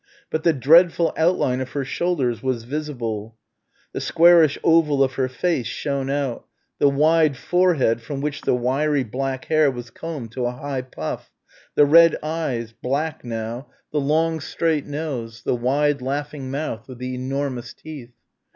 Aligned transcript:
But 0.31 0.41
the 0.43 0.51
dreadful 0.51 1.13
outline 1.15 1.61
of 1.61 1.73
her 1.73 1.85
shoulders 1.85 2.41
was 2.41 2.63
visible, 2.63 3.35
the 3.91 4.01
squarish 4.01 4.57
oval 4.63 5.03
of 5.03 5.13
her 5.13 5.29
face 5.29 5.67
shone 5.67 6.09
out 6.09 6.47
the 6.79 6.89
wide 6.89 7.37
forehead 7.37 8.01
from 8.01 8.19
which 8.19 8.41
the 8.41 8.55
wiry 8.55 9.03
black 9.03 9.45
hair 9.45 9.69
was 9.69 9.91
combed 9.91 10.31
to 10.31 10.47
a 10.47 10.53
high 10.53 10.81
puff, 10.81 11.29
the 11.75 11.85
red 11.85 12.17
eyes, 12.23 12.71
black 12.71 13.23
now, 13.23 13.67
the 13.91 14.01
long 14.01 14.39
straight 14.39 14.87
nose, 14.87 15.43
the 15.43 15.53
wide 15.53 16.01
laughing 16.01 16.49
mouth 16.49 16.87
with 16.87 16.97
the 16.97 17.13
enormous 17.13 17.71
teeth. 17.71 18.13